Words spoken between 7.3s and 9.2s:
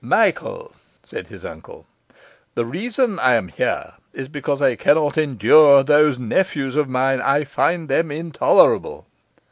find them intolerable.